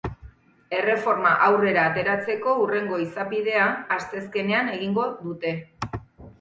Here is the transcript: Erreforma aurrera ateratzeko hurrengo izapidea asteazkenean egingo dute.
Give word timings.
Erreforma 0.77 1.33
aurrera 1.47 1.83
ateratzeko 1.89 2.57
hurrengo 2.63 3.01
izapidea 3.05 3.69
asteazkenean 3.99 4.75
egingo 4.81 5.09
dute. 5.23 5.57